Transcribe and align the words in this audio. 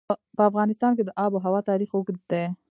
په 0.37 0.41
افغانستان 0.49 0.91
کې 0.97 1.03
د 1.05 1.09
آب 1.23 1.31
وهوا 1.33 1.61
تاریخ 1.69 1.89
اوږد 1.93 2.17
دی. 2.31 2.43